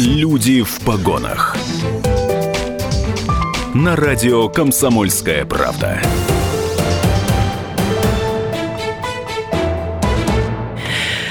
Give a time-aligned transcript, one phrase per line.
[0.00, 1.56] Люди в погонах.
[3.74, 6.00] На радио Комсомольская правда.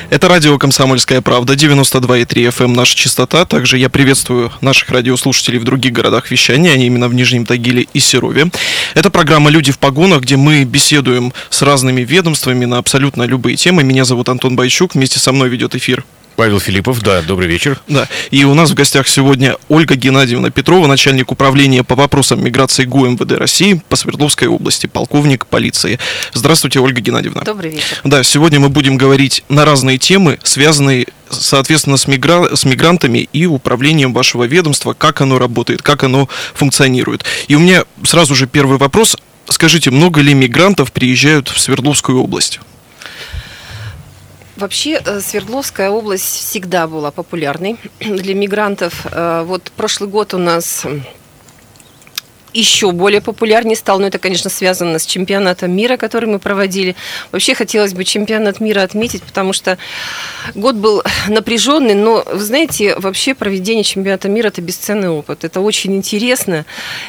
[0.09, 3.45] Это радио «Комсомольская правда», 92,3 FM эм, наша частота.
[3.45, 7.99] Также я приветствую наших радиослушателей в других городах вещания, они именно в Нижнем Тагиле и
[8.02, 8.52] Серове.
[8.95, 13.86] Это программа «Люди в погонах», где мы беседуем с разными ведомствами на абсолютно любые темы.
[13.86, 16.04] Меня зовут Антон Байчук, вместе со мной ведет эфир
[16.38, 17.81] Павел Филиппов, да, добрый вечер.
[17.88, 22.83] Да, и у нас в гостях сегодня Ольга Геннадьевна Петрова, начальник управления по вопросам миграции
[22.83, 25.97] ГУ МВД России по Свердловской области, полковник полиции.
[26.33, 27.42] Здравствуйте, Ольга Геннадьевна.
[27.42, 28.01] Добрый вечер.
[28.04, 32.56] Да, сегодня мы будем говорить на разные темы, связанные, соответственно, с, мигра...
[32.56, 37.25] с мигрантами и управлением вашего ведомства, как оно работает, как оно функционирует.
[37.47, 39.17] И у меня сразу же первый вопрос.
[39.50, 42.59] Скажите, много ли мигрантов приезжают в Свердловскую область?
[44.58, 49.06] Вообще э, Свердловская область всегда была популярной для мигрантов.
[49.11, 50.84] Э, вот прошлый год у нас
[52.53, 56.95] еще более популярнее стал, но это, конечно, связано с чемпионатом мира, который мы проводили.
[57.31, 59.78] Вообще хотелось бы чемпионат мира отметить, потому что
[60.56, 65.44] год был напряженный, но, вы знаете, вообще проведение чемпионата мира– это бесценный опыт.
[65.44, 66.66] Это очень интересно,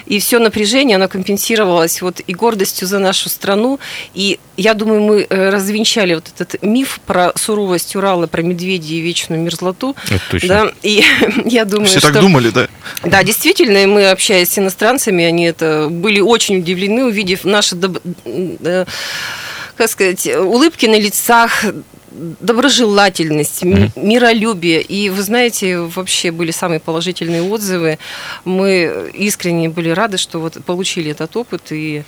[0.06, 3.78] и все напряжение, оно компенсировалось вот и гордостью за нашу страну,
[4.14, 9.00] и я думаю, мы э, развенчали вот этот миф про суровость Урала, про медведей и
[9.00, 9.94] вечную мерзлоту.
[10.06, 10.48] Это точно.
[10.48, 11.05] Да, и
[11.44, 12.12] я думаю, Все что...
[12.12, 12.66] так думали, да?
[13.05, 17.77] Да, действительно, мы, общаясь с иностранцами, они это были очень удивлены, увидев наши,
[18.25, 18.84] э,
[19.77, 21.64] как сказать, улыбки на лицах,
[22.11, 24.83] доброжелательность, миролюбие.
[24.83, 27.98] И вы знаете, вообще были самые положительные отзывы.
[28.44, 31.62] Мы искренне были рады, что вот получили этот опыт.
[31.70, 32.03] И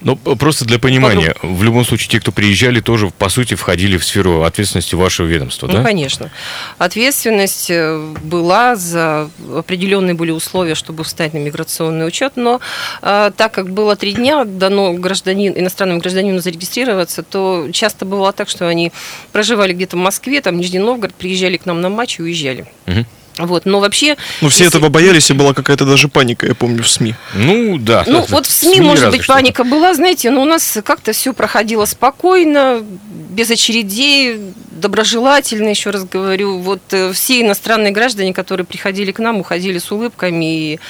[0.00, 4.04] ну, просто для понимания, в любом случае, те, кто приезжали, тоже, по сути, входили в
[4.04, 5.78] сферу ответственности вашего ведомства, ну, да?
[5.80, 6.30] Ну, конечно.
[6.78, 12.60] Ответственность э, была за определенные были условия, чтобы встать на миграционный учет, но
[13.02, 18.48] э, так как было три дня дано гражданин, иностранному гражданину зарегистрироваться, то часто бывало так,
[18.48, 18.92] что они
[19.32, 22.66] проживали где-то в Москве, там, Нижний Новгород, приезжали к нам на матч и уезжали.
[22.86, 23.04] Угу.
[23.38, 24.16] Вот, но вообще...
[24.40, 24.78] Ну, все если...
[24.78, 27.14] этого боялись, и была какая-то даже паника, я помню, в СМИ.
[27.34, 28.04] Ну, да.
[28.06, 31.32] Ну, вот в СМИ, СМИ может быть, паника была, знаете, но у нас как-то все
[31.32, 32.82] проходило спокойно,
[33.30, 34.40] без очередей,
[34.70, 36.58] доброжелательно, еще раз говорю.
[36.58, 40.80] Вот э, все иностранные граждане, которые приходили к нам, уходили с улыбками и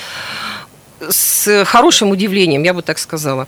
[1.08, 3.46] с хорошим удивлением, я бы так сказала.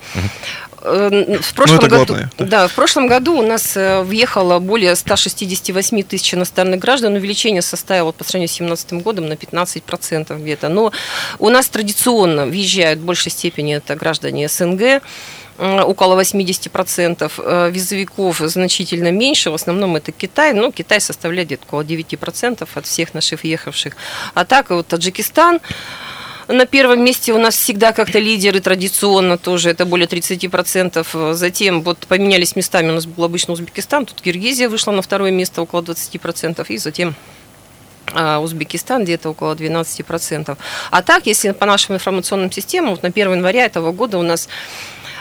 [0.82, 2.44] Э, в прошлом, ну, году, главное, да.
[2.44, 7.14] да, в прошлом году у нас э, въехало более 168 тысяч иностранных граждан.
[7.14, 10.68] Увеличение составило по сравнению с 2017 годом на 15% где-то.
[10.68, 10.92] Но
[11.38, 15.02] у нас традиционно въезжают в большей степени это граждане СНГ
[15.58, 22.66] около 80%, визовиков значительно меньше, в основном это Китай, но Китай составляет где-то около 9%
[22.74, 23.94] от всех наших въехавших.
[24.32, 25.60] А так вот Таджикистан,
[26.50, 31.34] на первом месте у нас всегда как-то лидеры традиционно тоже, это более 30%.
[31.34, 35.62] Затем вот поменялись местами, у нас был обычно Узбекистан, тут Киргизия вышла на второе место
[35.62, 37.14] около 20%, и затем
[38.12, 40.56] а, Узбекистан где-то около 12%.
[40.90, 44.48] А так, если по нашим информационным системам, вот на 1 января этого года у нас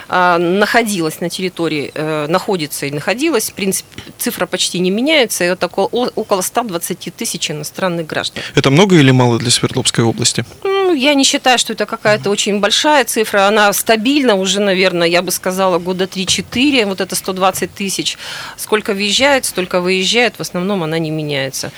[0.08, 5.66] а, находилась на территории, э, находится и находилась, в принципе, цифра почти не меняется, это
[5.66, 8.42] около, около 120 тысяч иностранных граждан.
[8.56, 10.44] Это много или мало для Свердловской области?
[10.90, 13.46] Ну, я не считаю, что это какая-то очень большая цифра.
[13.46, 16.84] Она стабильна уже, наверное, я бы сказала, года 3-4.
[16.84, 18.18] Вот это 120 тысяч.
[18.56, 20.34] Сколько въезжает, столько выезжает.
[20.34, 21.70] В основном она не меняется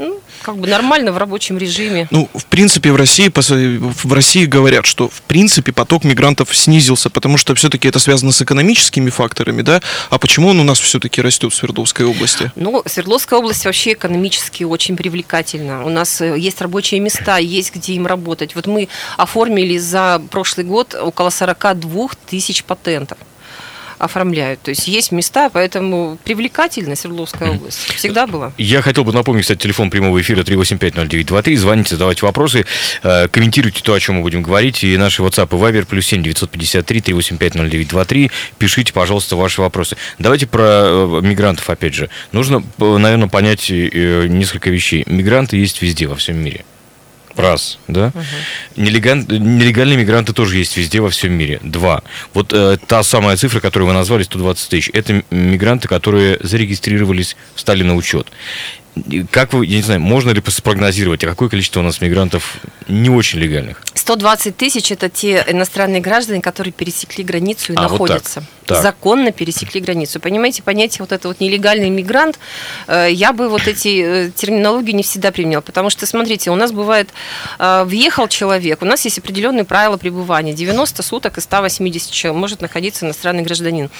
[0.00, 2.08] ну, как бы нормально в рабочем режиме.
[2.10, 7.36] Ну, в принципе, в России, в России говорят, что в принципе поток мигрантов снизился, потому
[7.36, 9.82] что все-таки это связано с экономическими факторами, да?
[10.08, 12.50] А почему он у нас все-таки растет в Свердловской области?
[12.56, 15.84] Ну, Свердловская область вообще экономически очень привлекательна.
[15.84, 18.54] У нас э, есть рабочие места, есть где им работать.
[18.54, 23.18] Вот мы оформили за прошлый год около 42 тысяч патентов
[24.00, 24.62] оформляют.
[24.62, 27.78] То есть есть места, поэтому привлекательна Свердловская область.
[27.94, 28.52] Всегда была.
[28.58, 31.56] Я хотел бы напомнить, кстати, телефон прямого эфира 3850923.
[31.56, 32.64] Звоните, задавайте вопросы,
[33.02, 34.82] э, комментируйте то, о чем мы будем говорить.
[34.82, 38.30] И наши WhatsApp и Viber плюс 7 953 3850923.
[38.58, 39.96] Пишите, пожалуйста, ваши вопросы.
[40.18, 42.08] Давайте про э, мигрантов, опять же.
[42.32, 45.04] Нужно, наверное, понять э, несколько вещей.
[45.06, 46.64] Мигранты есть везде, во всем мире.
[47.40, 48.12] Раз, да?
[48.14, 48.82] Угу.
[48.82, 51.60] Нелегал, нелегальные мигранты тоже есть везде во всем мире.
[51.62, 52.02] Два.
[52.34, 57.82] Вот э, та самая цифра, которую вы назвали, 120 тысяч, это мигранты, которые зарегистрировались, встали
[57.82, 58.28] на учет.
[59.30, 62.58] Как вы, я не знаю, можно ли спрогнозировать, а какое количество у нас мигрантов
[62.88, 63.82] не очень легальных?
[63.94, 68.40] 120 тысяч– это те иностранные граждане, которые пересекли границу и А, вот находятся.
[68.40, 68.44] так.
[68.70, 68.82] Так.
[68.82, 70.20] Законно пересекли границу.
[70.20, 72.38] Понимаете, понятие вот это вот нелегальный мигрант,
[72.86, 76.70] э, я бы вот эти э, терминологии не всегда применяла, потому что, смотрите, у нас
[76.70, 77.08] бывает,
[77.58, 80.52] э, въехал человек, у нас есть определенные правила пребывания.
[80.52, 83.90] 90 суток из 180 человек может находиться иностранный гражданин.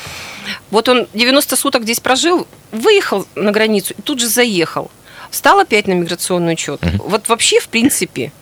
[0.71, 4.90] Вот он 90 суток здесь прожил, выехал на границу и тут же заехал.
[5.31, 6.81] Встал опять на миграционный учет.
[6.99, 8.33] Вот вообще, в принципе,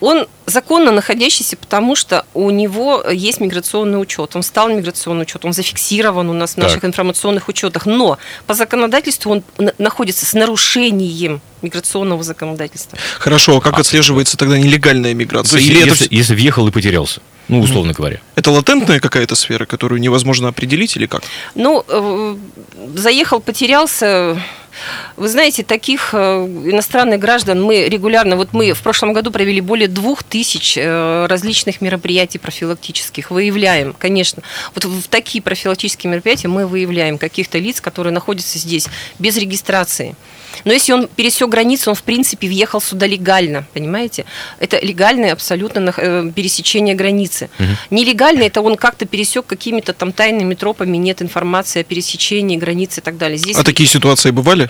[0.00, 4.36] он законно находящийся, потому что у него есть миграционный учет.
[4.36, 6.64] Он стал на миграционный учет, он зафиксирован у нас в Так.
[6.66, 7.84] наших информационных учетах.
[7.84, 8.16] Но
[8.46, 12.96] по законодательству он на- находится с нарушением миграционного законодательства.
[13.18, 15.58] Хорошо, а как отслеживается тогда нелегальная То миграция?
[15.58, 18.20] есть, Или это, если, вс- если въехал и потерялся, ну, условно говоря.
[18.36, 21.22] это латентная какая-то сфера, которую невозможно определить или как?
[21.56, 22.36] Ну, э,
[22.94, 24.40] заехал, потерялся.
[25.16, 29.88] Вы знаете, таких э, иностранных граждан мы регулярно, вот мы в прошлом году провели более
[29.88, 34.42] двух тысяч э, различных мероприятий профилактических, выявляем, конечно,
[34.74, 38.86] вот в такие профилактические мероприятия мы выявляем каких-то лиц, которые находятся здесь
[39.18, 40.14] без регистрации.
[40.68, 44.26] Но если он пересек границу, он в принципе въехал сюда легально, понимаете?
[44.60, 47.48] Это легальное абсолютно э, пересечение границы.
[47.88, 53.02] Нелегально это он как-то пересек какими-то там тайными тропами, нет информации о пересечении границы и
[53.02, 53.38] так далее.
[53.38, 54.68] Здесь А такие ситуации бывали?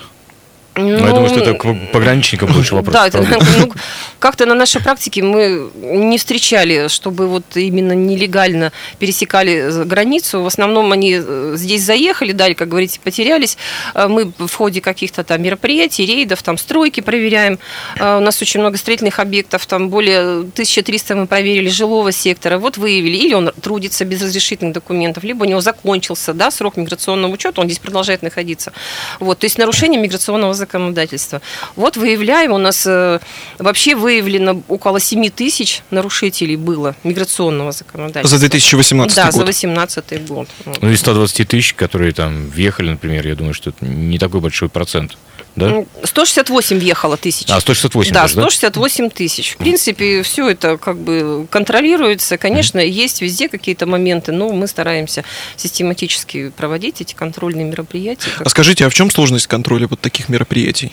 [0.78, 2.94] Ну, я думаю, что это к пограничникам больше вопрос.
[2.94, 3.20] да, это,
[3.58, 3.72] ну,
[4.18, 10.42] как-то на нашей практике мы не встречали, чтобы вот именно нелегально пересекали границу.
[10.42, 13.58] В основном они э, здесь заехали, далее, как говорите, потерялись.
[13.94, 17.58] Э, Мы в ходе каких-то там мероприятий, рейдов, там стройки проверяем.
[17.98, 22.58] Э, У нас очень много строительных объектов, там более 1300 мы проверили жилого сектора.
[22.58, 27.32] Вот выявили, или он трудится без разрешительных документов, либо у него закончился да, срок миграционного
[27.32, 28.72] учета, он здесь продолжает находиться.
[29.20, 31.40] Вот, то есть нарушение миграционного законодательства.
[31.76, 33.18] Вот выявляем, у нас э,
[33.58, 38.38] вообще выявлено около 7 тысяч нарушителей было миграционного законодательства.
[38.38, 39.46] За 2018 Да, за год.
[39.46, 40.48] 2018 год.
[40.80, 44.68] Ну, из 120 тысяч, которые там въехали, например, я думаю, что это не такой большой
[44.68, 45.16] процент.
[45.58, 45.68] Да?
[45.68, 47.48] Ну, 168 въехало тысяч.
[47.50, 48.42] А, 168 Да, даже, да?
[48.42, 49.52] 168 тысяч.
[49.52, 52.38] В принципе, все это как бы контролируется.
[52.38, 55.24] Конечно, есть везде какие-то моменты, но мы стараемся
[55.56, 58.30] систематически проводить эти контрольные мероприятия.
[58.38, 60.92] А скажите, а в чем сложность контроля вот таких мероприятий?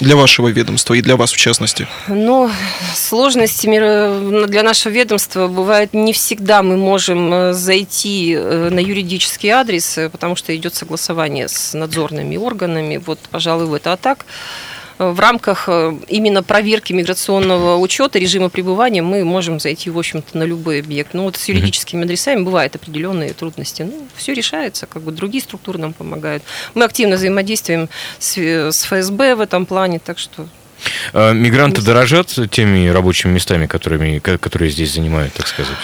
[0.00, 1.86] Для вашего ведомства и для вас в частности.
[2.08, 2.50] Но
[2.96, 9.98] сложности для нашего ведомства бывает не всегда мы можем э, зайти э, на юридический адрес,
[9.98, 13.00] э, потому что идет согласование с надзорными органами.
[13.04, 13.92] Вот, пожалуй, это.
[13.92, 14.26] А так,
[14.98, 20.44] в рамках э, именно проверки миграционного учета режима пребывания мы можем зайти, в общем-то, на
[20.44, 21.14] любой объект.
[21.14, 23.82] Но вот с юридическими адресами бывают определенные трудности.
[23.82, 26.42] Ну, все решается, как бы другие структуры нам помогают.
[26.74, 27.88] Мы активно взаимодействуем
[28.18, 30.46] с, э, с ФСБ в этом плане, так что
[31.12, 35.76] А, Мигранты дорожат теми рабочими местами, которыми, ко- которые здесь занимают, так сказать?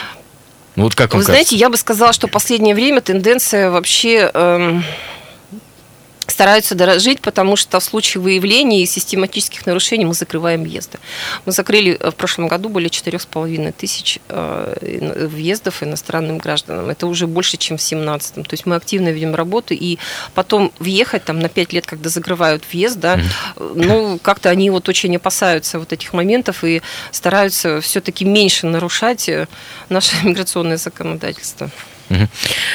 [0.77, 4.85] Ну, вот как Вы знаете, я бы сказала, что в последнее время тенденция вообще эм,
[6.31, 10.99] стараются дорожить, потому что в случае выявления и систематических нарушений мы закрываем въезды.
[11.47, 16.89] Мы закрыли э, в прошлом году более 4,5 тысяч э, въездов иностранным гражданам.
[16.89, 18.35] Это уже больше, чем в 2017.
[18.35, 19.99] То есть мы активно ведем работу, и
[20.35, 23.19] потом въехать там на 5 лет, когда закрывают въезд, да,
[23.57, 29.31] э, ну, как-то они вот очень опасаются вот этих моментов и стараются все-таки меньше нарушать
[29.89, 31.71] наше миграционное законодательство.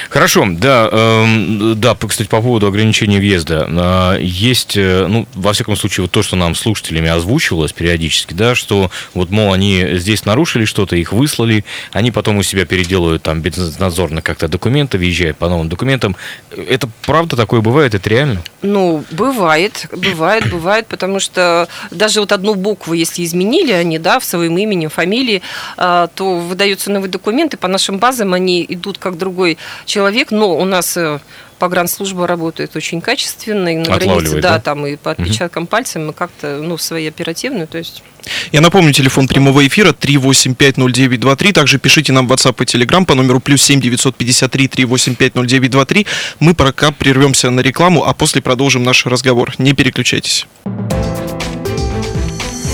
[0.09, 3.67] Хорошо, да, эм, да, кстати, по поводу ограничения въезда.
[3.69, 8.55] А, Есть, э, ну, во всяком случае, вот то, что нам слушателями озвучивалось периодически, да,
[8.55, 13.41] что вот, мол, они здесь нарушили что-то, их выслали, они потом у себя переделывают там
[13.41, 16.15] безнадзорно как-то документы, въезжают по новым документам.
[16.51, 17.93] Это правда такое бывает?
[17.93, 18.41] Это реально?
[18.61, 24.25] Ну, бывает, бывает, бывает, потому что даже вот одну букву, если изменили они, да, в
[24.25, 25.41] своем имени, фамилии,
[25.77, 30.65] а, то выдаются новые документы, по нашим базам они идут как другой человек, но у
[30.65, 31.19] нас э,
[31.57, 34.59] погранслужба работает очень качественно, и на границе, да, да?
[34.59, 38.03] там и по отпечаткам пальцем мы как-то, ну, свои оперативные, то есть...
[38.51, 41.53] Я напомню, телефон прямого эфира 3850923.
[41.53, 46.07] Также пишите нам в WhatsApp и Telegram по номеру плюс 7 953 3850923.
[46.39, 49.53] Мы пока прервемся на рекламу, а после продолжим наш разговор.
[49.59, 50.47] Не переключайтесь.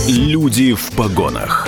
[0.08, 1.68] Люди в погонах.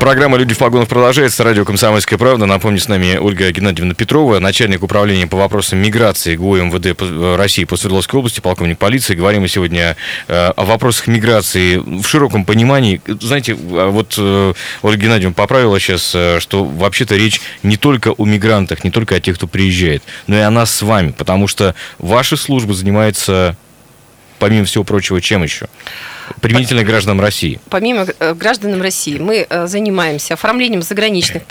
[0.00, 1.44] Программа «Люди в погонах» продолжается.
[1.44, 2.44] Радио «Комсомольская правда».
[2.44, 7.64] Напомню, с нами Ольга Геннадьевна Петрова, начальник управления по вопросам миграции ГУ МВД э, России
[7.64, 9.14] по Свердловской области, полковник полиции.
[9.14, 9.96] Говорим мы сегодня
[10.28, 13.00] э, о вопросах миграции в широком понимании.
[13.06, 16.08] Знаете, а вот э, Ольга Геннадьевна поправила сейчас,
[16.42, 20.40] что вообще-то речь не только о мигрантах, не только о тех, кто приезжает, но и
[20.40, 23.56] о нас с вами, потому что ваша служба занимается,
[24.38, 25.68] помимо всего прочего, чем еще?
[26.40, 27.60] Применительно к гражданам России.
[27.70, 31.44] Помимо э, гражданам России, мы э, занимаемся оформлением заграничных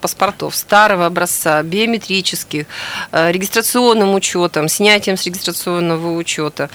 [0.00, 2.66] паспортов старого образца, биометрических,
[3.12, 6.70] э, регистрационным учетом, снятием с регистрационного учета,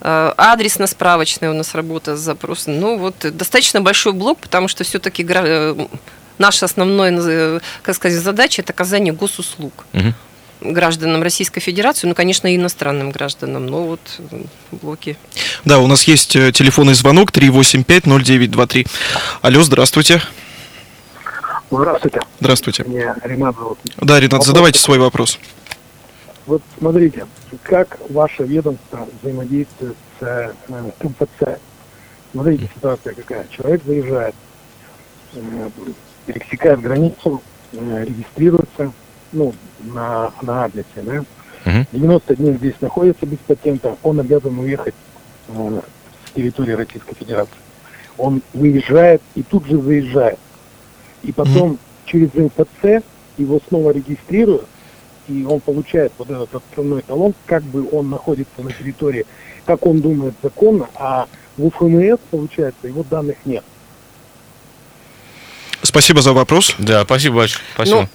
[0.00, 2.80] адресно-справочная у нас работа с запросом.
[2.80, 5.24] Ну вот достаточно большой блок, потому что все-таки
[6.38, 9.84] наша основная, как сказать, задача это оказание госуслуг.
[9.92, 10.12] Угу
[10.64, 14.20] гражданам Российской Федерации, ну, конечно, и иностранным гражданам, но вот
[14.70, 15.16] блоки.
[15.64, 18.86] Да, у нас есть э, телефонный звонок 385-0923.
[19.42, 20.22] Алло, здравствуйте.
[21.70, 22.20] Здравствуйте.
[22.40, 22.84] Здравствуйте.
[22.84, 23.78] Меня Ренат зовут.
[23.96, 24.46] Да, Ренат, вопрос.
[24.46, 25.38] задавайте свой вопрос.
[26.46, 27.26] Вот смотрите,
[27.62, 30.52] как ваше ведомство взаимодействует с э,
[31.00, 31.58] МФЦ?
[32.32, 33.46] Смотрите, ситуация какая.
[33.48, 34.34] Человек заезжает,
[35.34, 35.70] э,
[36.26, 37.42] пересекает границу,
[37.72, 38.92] регистрируется,
[39.32, 41.24] ну, на, на адресе, да,
[41.66, 41.86] угу.
[41.92, 44.94] 90 дней здесь находится без патента, он обязан уехать
[45.48, 45.80] э,
[46.26, 47.54] с территории Российской Федерации.
[48.18, 50.38] Он выезжает и тут же заезжает.
[51.22, 51.78] И потом угу.
[52.06, 53.04] через МФЦ
[53.38, 54.66] его снова регистрируют,
[55.28, 59.24] и он получает вот этот отправной талон, как бы он находится на территории,
[59.64, 63.64] как он думает законно, а в УФМС, получается, его данных нет.
[65.82, 66.74] Спасибо за вопрос.
[66.78, 67.64] Да, спасибо большое.
[67.74, 68.00] Спасибо.
[68.02, 68.08] Ну,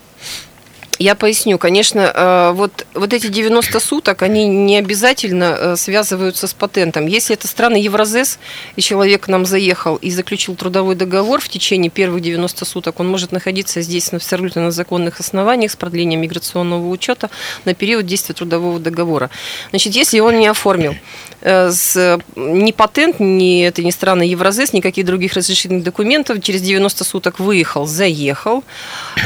[0.99, 1.57] я поясню.
[1.57, 7.07] Конечно, э, вот, вот эти 90 суток, они не обязательно э, связываются с патентом.
[7.07, 8.39] Если это страны Евразес,
[8.75, 13.07] и человек к нам заехал и заключил трудовой договор в течение первых 90 суток, он
[13.07, 17.29] может находиться здесь на абсолютно на законных основаниях с продлением миграционного учета
[17.65, 19.29] на период действия трудового договора.
[19.69, 20.95] Значит, если он не оформил
[21.41, 27.39] с, ни патент, ни это ни страны Евразес, никаких других разрешительных документов, через 90 суток
[27.39, 28.63] выехал, заехал,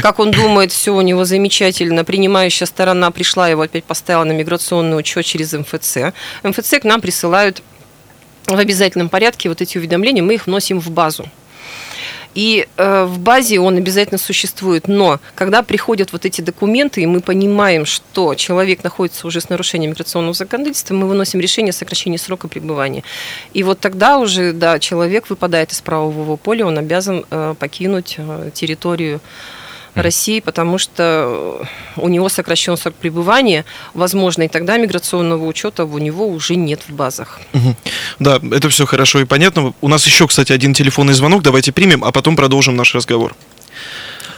[0.02, 2.04] как он думает, все у него замечательно.
[2.04, 6.14] Принимающая сторона пришла, его опять поставила на миграционный учет через МФЦ.
[6.42, 7.62] МФЦ к нам присылают
[8.46, 11.28] в обязательном порядке вот эти уведомления, мы их вносим в базу.
[12.34, 14.88] И э, в базе он обязательно существует.
[14.88, 19.90] Но когда приходят вот эти документы, и мы понимаем, что человек находится уже с нарушением
[19.90, 23.02] миграционного законодательства, мы выносим решение о сокращении срока пребывания.
[23.52, 28.50] И вот тогда уже, да, человек выпадает из правового поля, он обязан э, покинуть э,
[28.54, 29.20] территорию
[29.94, 36.26] России, потому что у него сокращен срок пребывания, возможно, и тогда миграционного учета у него
[36.26, 37.40] уже нет в базах.
[37.52, 37.74] Угу.
[38.18, 39.74] Да, это все хорошо и понятно.
[39.80, 43.34] У нас еще, кстати, один телефонный звонок, давайте примем, а потом продолжим наш разговор.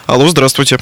[0.06, 0.78] Алло, здравствуйте.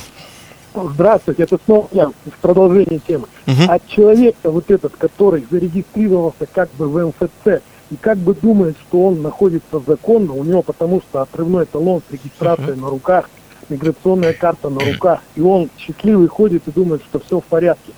[0.74, 3.26] Здравствуйте, это снова я в продолжении темы.
[3.46, 3.62] Угу.
[3.68, 9.08] А человек-то вот этот, который зарегистрировался как бы в МФЦ, и как бы думает, что
[9.08, 13.28] он находится законно, у него потому что отрывной талон с регистрацией uh на руках–
[13.72, 17.92] миграционная карта на руках, и он счастливый ходит и думает, что все в порядке.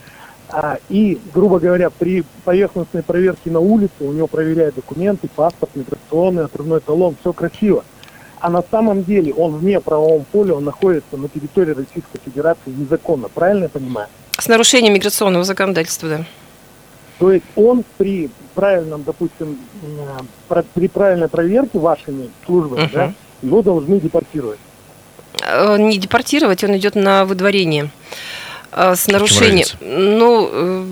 [0.49, 6.45] А, и, грубо говоря, при поверхностной проверке на улице у него проверяют документы, паспорт, миграционный,
[6.45, 7.85] отрывной талон, все красиво.
[8.40, 13.28] А на самом деле он вне правовом поля, он находится на территории Российской Федерации незаконно,
[13.28, 14.09] правильно я понимаю?
[14.38, 16.25] С нарушением миграционного законодательства, да.
[17.19, 19.59] То есть он при правильном, допустим,
[20.75, 22.93] при правильной проверке вашими службами, uh-huh.
[22.93, 24.59] да, его должны депортировать.
[25.43, 27.91] Э, не депортировать, он идет на выдворение
[28.73, 29.67] э, с нарушением.
[29.81, 30.87] Ну,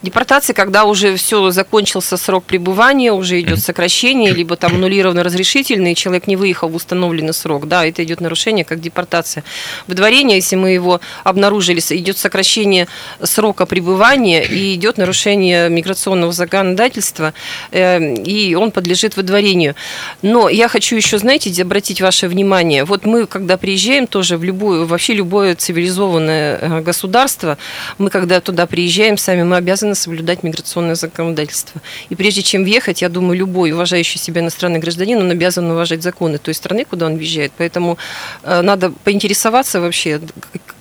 [0.00, 5.96] Депортация, когда уже все закончился срок пребывания, уже идет сокращение, либо там аннулировано разрешительный, и
[5.96, 9.42] человек не выехал в установленный срок, да, это идет нарушение как депортация.
[9.88, 12.86] Выдворение, если мы его обнаружили, идет сокращение
[13.20, 17.34] срока пребывания и идет нарушение миграционного законодательства,
[17.72, 19.74] э, и он подлежит выдворению.
[20.22, 24.86] Но я хочу еще, знаете, обратить ваше внимание, вот мы, когда приезжаем тоже в любую,
[24.86, 27.58] вообще любое цивилизованное э, государство,
[27.98, 31.80] мы, когда туда приезжаем сами, мы обязаны обязаны соблюдать миграционное законодательство.
[32.10, 36.38] И прежде чем въехать, я думаю, любой уважающий себя иностранный гражданин, он обязан уважать законы
[36.38, 37.52] той страны, куда он въезжает.
[37.58, 37.98] Поэтому
[38.42, 40.20] э, надо поинтересоваться вообще,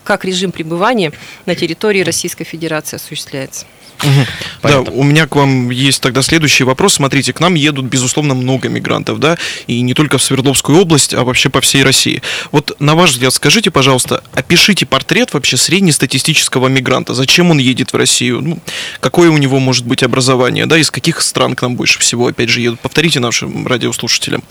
[0.04, 1.12] как режим пребывания
[1.46, 3.66] на территории Российской Федерации осуществляется.
[4.04, 4.26] Угу.
[4.64, 6.96] Да, у меня к вам есть тогда следующий вопрос.
[6.96, 11.24] Смотрите, к нам едут, безусловно, много мигрантов, да, и не только в Свердловскую область, а
[11.24, 12.22] вообще по всей России.
[12.52, 17.14] Вот, на ваш взгляд, скажите, пожалуйста, опишите портрет вообще среднестатистического мигранта.
[17.14, 18.42] Зачем он едет в Россию?
[18.42, 18.60] Ну,
[19.00, 22.50] какое у него может быть образование, да, из каких стран к нам больше всего, опять
[22.50, 22.80] же, едут?
[22.80, 24.44] Повторите нашим радиослушателям.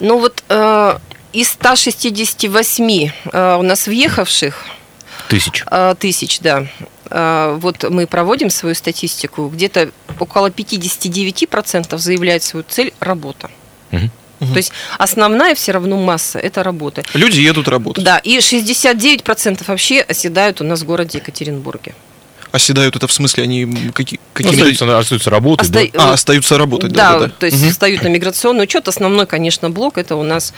[0.00, 0.98] Ну вот, э,
[1.32, 4.64] из 168 э, у нас въехавших
[5.28, 5.64] Тысяч.
[5.70, 6.66] э, тысяч, да,
[7.10, 13.50] вот мы проводим свою статистику, где-то около 59% заявляют свою цель работа.
[13.90, 14.10] Мгм.
[14.38, 17.02] То есть основная все равно масса– это работа.
[17.14, 18.04] Люди едут работать.
[18.04, 21.94] Да, и 69% вообще оседают у нас в городе Екатеринбурге.
[22.52, 25.80] Оседают это в смысле, они м, какие, Ну, остаются, остаются работать, да?
[25.80, 27.32] Оста- А, остаются работать, Да, да, да, да.
[27.38, 28.88] то есть встают на миграционный учет.
[28.88, 30.52] Основной, конечно, блок это у нас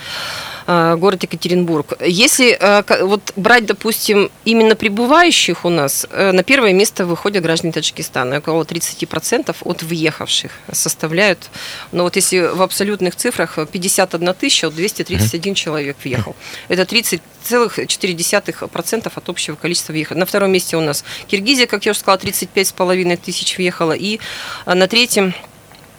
[0.69, 1.95] город Екатеринбург.
[2.05, 7.73] Если э, вот брать, допустим, именно прибывающих у нас, э, на первое место выходят граждане
[7.73, 8.37] Таджикистана.
[8.39, 11.49] Около 30% от въехавших составляют.
[11.93, 16.37] Но вот если в абсолютных цифрах э, 51 тысяча, вот 231 человек въехал.
[16.69, 20.17] Это 30,4% от общего количества въехал.
[20.17, 23.93] На втором месте у нас Киргизия, как я уже сказала, 35,5 тысяч въехала.
[23.93, 24.21] И
[24.67, 25.33] э, на третьем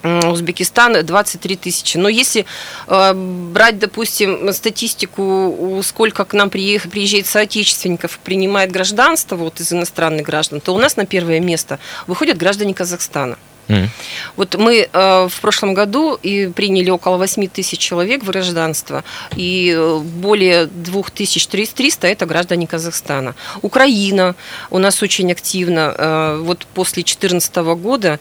[0.03, 1.97] Узбекистан 23 тысячи.
[1.97, 2.45] Но если
[2.87, 10.25] э, брать, допустим, статистику, сколько к нам приех- приезжает соотечественников, принимает гражданство вот, из иностранных
[10.25, 13.37] граждан, то у нас на первое место выходят граждане Казахстана.
[13.69, 13.89] Мгм.
[14.35, 19.03] Вот мы э, в прошлом году и приняли около 8 тысяч человек в гражданство,
[19.35, 23.35] и э, более 2300 это граждане Казахстана.
[23.61, 24.35] Украина
[24.71, 28.19] у нас очень активно, э, вот после 2014 года,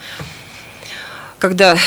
[1.38, 1.78] когда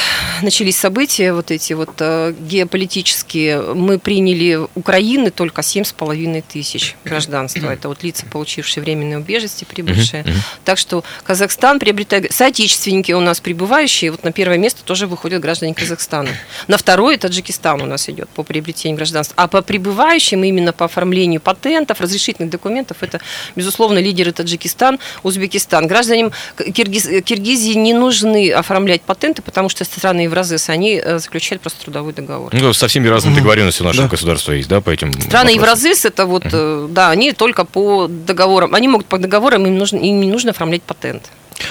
[0.41, 7.69] начались события вот эти вот э, геополитические, мы приняли Украины только 7,5 тысяч гражданства.
[7.69, 10.25] Это вот лица, получившие временное убежище, прибывшие.
[10.63, 12.31] Так что Казахстан приобретает...
[12.31, 16.29] Соотечественники у нас прибывающие, вот на первое место тоже выходят граждане Казахстана.
[16.67, 19.35] На второе Таджикистан у нас идет по приобретению гражданства.
[19.37, 23.19] А по прибывающим, именно по оформлению патентов, разрешительных документов, это,
[23.55, 25.87] безусловно, лидеры Таджикистан, Узбекистан.
[25.87, 31.83] Гражданам Киргиз- Киргизии не нужны оформлять патенты, потому что страны Евразес, они э, заключают просто
[31.83, 32.53] трудовой договор.
[32.53, 34.11] Ну, со всеми разными договоренностями нашего Да.
[34.11, 35.49] государства есть, да, по этим Страны?
[35.49, 38.75] Евразес это вот, э, да, они только по договорам.
[38.75, 41.29] Они могут по договорам, им, нужно, им не нужно оформлять патент.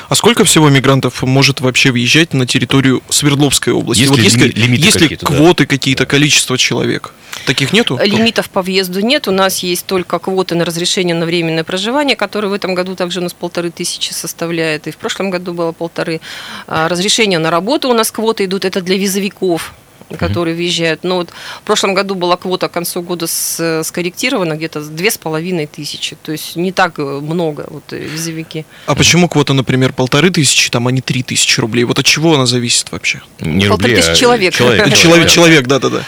[0.09, 4.03] А сколько всего мигрантов может вообще въезжать на территорию Свердловской области?
[4.03, 5.37] Есть вот ли есть, лими- лимиты есть ли какие-то, да?
[5.37, 7.13] квоты какие-то, количество человек?
[7.47, 7.99] Таких нету?
[8.03, 9.29] Лимитов по въезду нет.
[9.29, 13.21] У нас есть только квоты на разрешение на временное проживание, которые в этом году также
[13.21, 14.87] у нас полторы тысячи составляет.
[14.87, 16.21] И в прошлом году было полторы.
[16.67, 18.65] А, Разрешения на работу у нас квоты идут.
[18.65, 19.75] Это для визовиков
[20.19, 21.05] которые въезжают.
[21.05, 25.19] Но вот в прошлом году была квота к концу года с- скорректирована где-то две с
[25.19, 26.17] половиной тысячи.
[26.23, 28.65] То есть не так э, много вот э, визовики.
[28.87, 31.85] А почему квота, например, полторы тысячи, там, а не три тысячи рублей?
[31.85, 33.21] Вот от чего она зависит вообще?
[33.41, 34.55] Не Полторы рублей, тысячи а человек.
[34.55, 34.95] человек.
[34.95, 36.05] Человек, человек, да-да-да.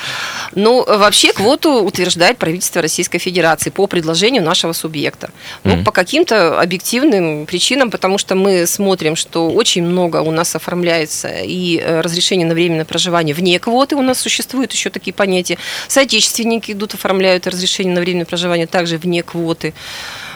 [0.54, 5.30] Ну, вообще квоту утверждает правительство Российской Федерации по предложению нашего субъекта.
[5.64, 5.84] Ну, Мгм.
[5.84, 11.78] по каким-то объективным причинам, потому что мы смотрим, что очень много у нас оформляется и
[11.78, 15.58] э, разрешение на временное проживание вне квоты у нас существуют еще такие понятия.
[15.88, 19.72] Соотечественники идут, оформляют разрешение на временное проживание также вне квоты.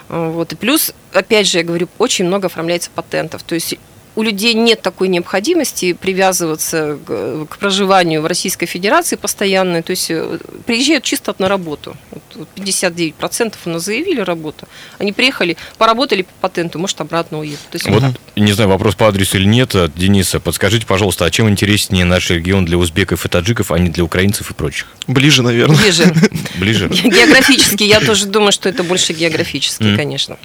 [0.08, 0.52] Вот.
[0.52, 3.42] И плюс, опять же, я говорю, очень много оформляется патентов.
[3.42, 3.74] То есть
[4.16, 9.82] у людей нет такой необходимости привязываться к, к проживанию в Российской Федерации постоянно.
[9.82, 11.96] То есть э, приезжают чисто на работу.
[12.10, 14.66] Вот, вот 59% у нас заявили работу.
[14.98, 17.60] Они приехали, поработали по патенту, может, обратно уедут.
[17.70, 18.02] То есть Вот,
[18.36, 20.40] не знаю, вопрос по адресу или нет от Дениса.
[20.40, 24.50] Подскажите, пожалуйста, а чем интереснее наш регион для узбеков и таджиков, а не для украинцев
[24.50, 24.86] и прочих?
[25.06, 25.76] Ближе, наверное.
[25.76, 26.12] ближе.
[26.54, 26.88] Ближе?
[26.88, 30.38] Географически, я тоже думаю, что это больше географически, конечно.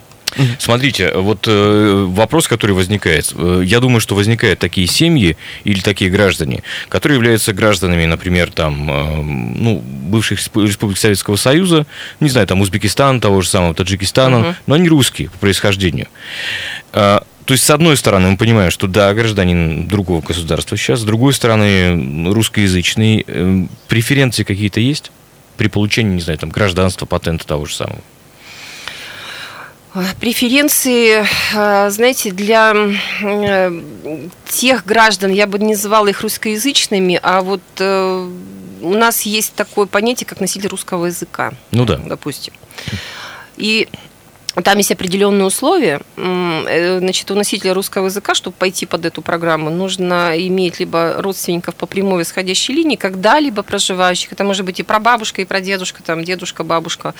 [0.58, 3.32] Смотрите, вот э, вопрос, который возникает.
[3.34, 8.90] Э, Я думаю, что возникают такие семьи или такие граждане, которые являются гражданами, например, там,
[8.90, 11.86] э, ну, бывших респу- республик Советского Союза,
[12.20, 14.56] не знаю, там, Узбекистан, того же самого Таджикистана, Мгм.
[14.66, 16.08] но они русские по происхождению.
[16.92, 21.04] А, То есть, с одной стороны, мы понимаем, что да, гражданин другого государства сейчас, с
[21.04, 23.24] другой стороны, русскоязычный.
[23.26, 25.10] Э, Преференции какие-то есть
[25.56, 27.98] при получении, не знаю, там, гражданства, патента того же самого?
[30.20, 32.74] Преференции, э, знаете, для
[33.22, 33.80] э,
[34.48, 38.28] тех граждан, я бы не называла их русскоязычными, а вот э,
[38.80, 41.98] у нас есть такое понятие, как носитель русского языка, Ну да.
[41.98, 42.54] допустим.
[43.58, 43.88] И
[44.62, 46.00] там есть определенные условия.
[46.16, 51.74] Э, Значит, у носителя русского языка, чтобы пойти под эту программу, нужно иметь либо родственников
[51.74, 54.32] по прямой восходящей линии, когда-либо проживающих.
[54.32, 57.14] Это может быть и прабабушка, и прадедушка, там, дедушка, бабушка,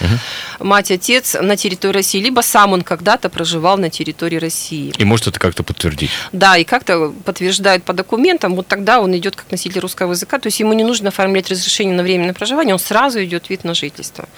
[0.58, 4.92] мать, отец на территории России, либо сам он когда-то проживал на территории России.
[4.96, 6.10] И может это как-то подтвердить?
[6.32, 10.46] Да, и как-то подтверждают по документам, вот тогда он идет как носитель русского языка, то
[10.48, 14.28] есть ему не нужно оформлять разрешение на временное проживание, он сразу идет вид на жительство.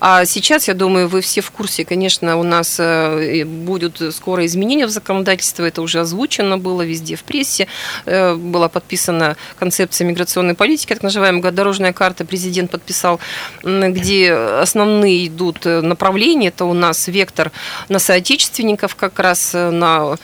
[0.00, 4.86] А сейчас, я думаю, вы все в курсе, конечно, у нас э, будут скоро изменения
[4.86, 7.66] в законодательстве, это уже озвучено было везде в прессе,
[8.06, 13.20] э, была подписана концепция миграционной политики, так называемая дорожная карта, президент подписал,
[13.62, 17.52] где основные идут направления, это у нас вектор
[17.88, 20.16] на соотечественников, как раз на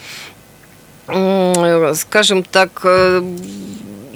[1.95, 2.85] скажем так,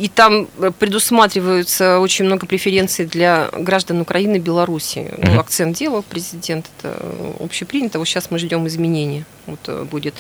[0.01, 4.99] и там э, предусматриваются очень много преференций для граждан Украины и Беларуси.
[4.99, 5.31] Mm-hmm.
[5.35, 6.97] Ну, акцент делал президент, это
[7.39, 7.99] общепринято.
[7.99, 9.25] Вот сейчас мы ждем изменения.
[9.51, 10.15] Вот э, будет.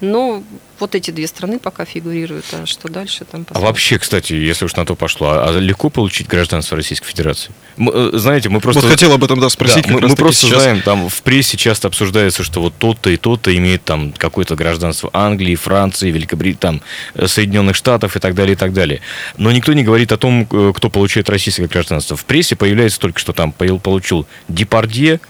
[0.00, 0.42] Но
[0.78, 3.64] вот эти две страны пока фигурируют, а что дальше там посмотрим.
[3.64, 7.52] А вообще, кстати, если уж на то пошло, а, а легко получить гражданство Российской Федерации?
[7.76, 8.80] Мы, э, знаете, мы просто...
[8.80, 9.86] Вот хотел об этом, да, спросить.
[9.86, 10.62] Да, мы, мы просто сейчас.
[10.62, 15.10] знаем, там в прессе часто обсуждается, что вот тот-то и тот-то имеет там какое-то гражданство
[15.12, 16.82] Англии, Франции, Великобритании, там,
[17.26, 19.00] Соединенных Штатов и так далее, и так далее.
[19.36, 22.16] Но никто не говорит о том, э, кто получает российское гражданство.
[22.16, 25.20] В прессе появляется только что там получил Депардье,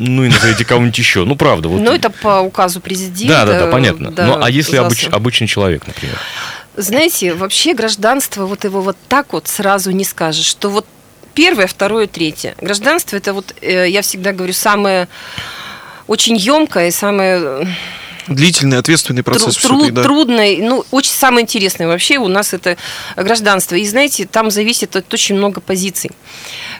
[0.00, 1.24] ну и назовите кого-нибудь еще.
[1.24, 1.68] Ну, правда.
[1.68, 1.80] Вот.
[1.80, 3.44] Ну, это по указу президента.
[3.44, 4.10] Да, да, да, понятно.
[4.10, 6.16] Да, ну, а если обыч, обычный человек, например?
[6.76, 10.86] Знаете, вообще гражданство, вот его вот так вот сразу не скажешь, что вот
[11.34, 12.54] первое, второе, третье.
[12.60, 15.08] Гражданство это вот, э, я всегда говорю, самое
[16.06, 17.68] очень емкое и самое
[18.26, 19.56] Длительный, ответственный процесс.
[19.56, 20.02] Труд, да.
[20.02, 22.76] Трудный, ну, очень самое интересное вообще у нас это
[23.16, 23.74] гражданство.
[23.74, 26.10] И знаете, там зависит от очень много позиций.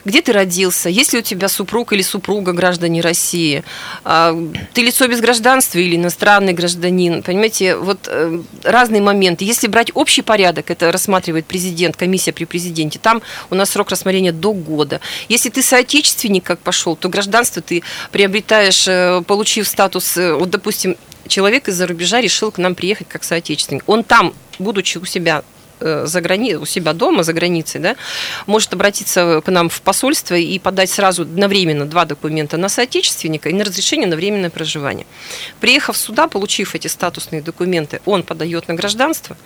[0.05, 3.63] Где ты родился, есть ли у тебя супруг или супруга граждане России,
[4.03, 4.35] а,
[4.73, 9.45] ты лицо без гражданства или иностранный гражданин, понимаете, вот э, разные моменты.
[9.45, 14.31] Если брать общий порядок, это рассматривает президент, комиссия при президенте, там у нас срок рассмотрения
[14.31, 15.01] до года.
[15.29, 20.95] Если ты соотечественник, как пошел, то гражданство ты приобретаешь, э, получив статус, э, вот, допустим,
[21.27, 23.83] человек из-за рубежа решил к нам приехать как соотечественник.
[23.87, 25.43] Он там, будучи у себя
[25.81, 26.55] за грани...
[26.55, 27.95] у себя дома, за границей, да,
[28.45, 33.53] может обратиться к нам в посольство и подать сразу одновременно два документа на соотечественника и
[33.53, 35.05] на разрешение на временное проживание.
[35.59, 39.37] Приехав сюда, получив эти статусные документы, он подает на гражданство,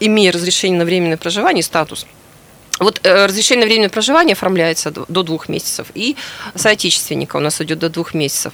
[0.00, 2.06] имея разрешение на временное проживание, статус,
[2.78, 6.16] вот э, разрешение на временное проживание оформляется до двух месяцев, и
[6.54, 8.52] соотечественника у нас идет до двух месяцев.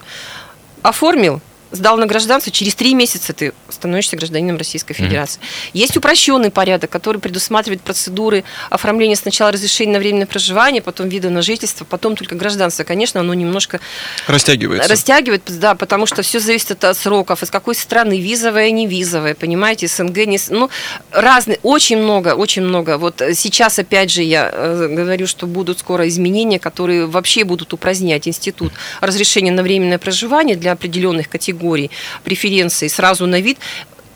[0.82, 1.40] Оформил,
[1.74, 5.40] сдал на гражданство, через три месяца ты становишься гражданином Российской Федерации.
[5.40, 5.70] Mm-hmm.
[5.74, 11.42] Есть упрощенный порядок, который предусматривает процедуры оформления сначала разрешения на временное проживание, потом вида на
[11.42, 12.84] жительство, потом только гражданство.
[12.84, 13.80] Конечно, оно немножко
[14.26, 14.88] растягивается.
[14.88, 19.88] Растягивает, да, потому что все зависит от сроков, из какой страны, визовая, не визовая, понимаете,
[19.88, 20.38] СНГ, не...
[20.50, 20.70] ну,
[21.10, 22.98] разные, очень много, очень много.
[22.98, 28.28] Вот сейчас, опять же, я э, говорю, что будут скоро изменения, которые вообще будут упразднять
[28.28, 31.90] институт разрешения на временное проживание для определенных категорий категорий
[32.24, 33.58] преференций сразу на вид,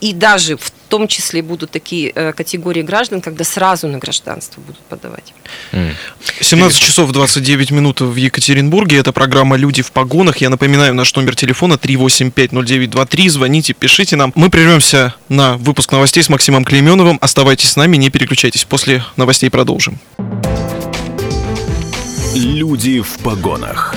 [0.01, 4.81] и даже в том числе будут такие э, категории граждан, когда сразу на гражданство будут
[4.89, 5.35] подавать.
[6.41, 8.99] 17 часов 29 минут в Екатеринбурге.
[8.99, 10.37] Это программа «Люди в погонах».
[10.41, 13.29] Я напоминаю, наш номер телефона 3850923.
[13.29, 14.33] Звоните, пишите нам.
[14.37, 17.19] Мы прервемся на выпуск новостей с Максимом Клейменовым.
[17.21, 18.65] Оставайтесь с нами, не переключайтесь.
[18.65, 19.99] После новостей продолжим.
[22.35, 23.97] «Люди в погонах»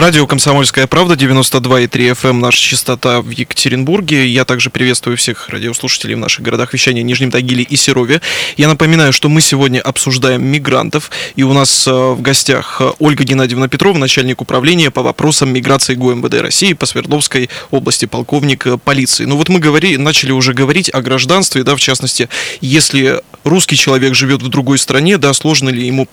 [0.00, 4.26] Радио «Комсомольская правда», 92,3 FM, эм, наша частота в Екатеринбурге.
[4.26, 8.22] Я также приветствую всех радиослушателей в наших городах вещания Нижнем Тагиле и Серове.
[8.56, 13.24] Я напоминаю, что мы сегодня обсуждаем мигрантов, и у нас э, в гостях э, Ольга
[13.24, 19.26] Геннадьевна Петрова, начальник управления по вопросам миграции ГУМВД России по Свердловской области, полковник э, полиции.
[19.26, 22.30] Ну вот мы говорили, начали уже говорить о гражданстве, да, в частности,
[22.62, 26.08] если русский человек живет в другой стране, да, сложно ли ему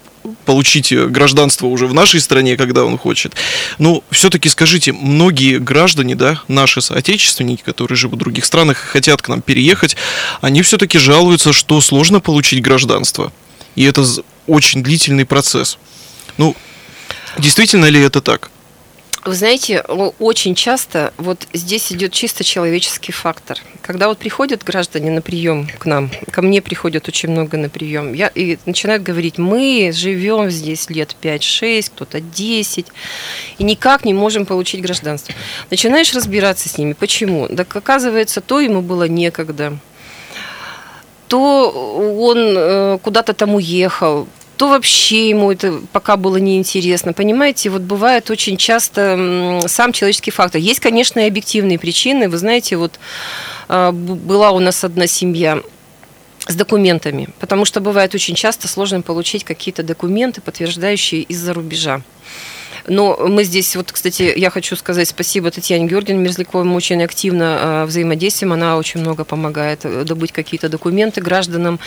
[0.45, 3.36] получить гражданство уже в нашей стране, когда он хочет.
[3.78, 9.22] Но все-таки скажите, многие граждане, да, наши соотечественники, которые живут в других странах и хотят
[9.22, 9.96] к нам переехать,
[10.42, 13.32] они все-таки жалуются, что сложно получить гражданство.
[13.76, 14.04] И это
[14.48, 15.78] очень длительный процесс.
[16.38, 16.56] Ну,
[17.38, 18.50] действительно ли это так?
[19.28, 23.60] Вы знаете, очень часто вот здесь идет чисто человеческий фактор.
[23.82, 28.13] Когда вот приходят граждане на прием к нам, ко мне приходят очень много на прием,
[28.13, 32.86] я, и начинают говорить, мы живем здесь лет 5-6, кто-то 10,
[33.58, 35.36] и никак не можем получить гражданство.
[35.70, 36.94] Начинаешь разбираться с ними.
[36.94, 37.50] Почему?
[37.50, 39.78] Так оказывается, то ему было некогда,
[41.28, 41.70] то
[42.18, 44.26] он э, куда-то там уехал,
[44.58, 47.13] то вообще ему это пока было неинтересно.
[47.13, 50.60] Понимаете, вот бывает очень часто сам человеческий фактор.
[50.60, 52.28] Есть, конечно, и объективные причины.
[52.28, 53.00] Вы знаете, вот
[53.70, 55.62] а, была у нас одна семья
[56.48, 62.02] с документами, потому что бывает очень часто сложно получить какие-то документы, подтверждающие из-за рубежа
[62.88, 67.60] Но мы здесь, вот, кстати, я хочу сказать спасибо Татьяне Георгиевне Мерзляковой, мы очень активно
[67.60, 71.80] э, взаимодействуем, она очень много помогает э, добыть какие-то документы гражданам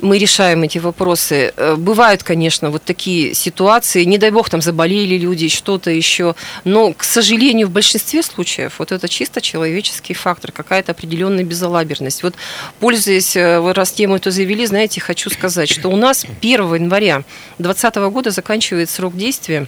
[0.00, 1.52] мы решаем эти вопросы.
[1.56, 6.92] Э, бывают, конечно, вот такие ситуации, не дай бог, там заболели люди, что-то еще, но,
[6.92, 12.22] к сожалению, в большинстве случаев вот это чисто человеческий фактор, какая-то определенная безалаберность.
[12.22, 12.34] Вот,
[12.80, 17.24] пользуясь, э, раз тему эту завели, знаете, хочу сказать, что у нас 1 января
[17.58, 19.66] 2020 года заканчивается срок действия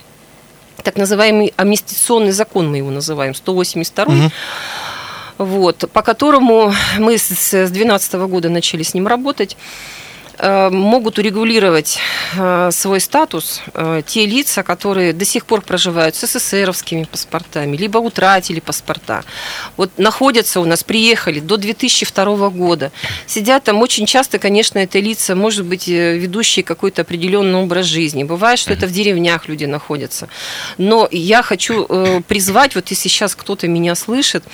[0.83, 4.31] так называемый амнистиционный закон, мы его называем, 182 угу
[5.39, 9.57] вот, по которому мы с 2012 года начали с ним работать.
[10.39, 11.99] Э, могут урегулировать
[12.37, 17.99] э, свой статус э, те лица, которые до сих пор проживают с СССРовскими паспортами, либо
[17.99, 19.25] утратили паспорта.
[19.79, 22.93] Вот находятся у нас, приехали до 2002 года.
[23.27, 28.23] Сидят там очень часто, конечно, это лица, может быть, ведущие какой-то определенный образ жизни.
[28.25, 30.29] Бывает, что это в деревнях люди находятся.
[30.77, 31.87] Но я хочу
[32.29, 34.45] призвать, вот если сейчас кто-то меня слышит,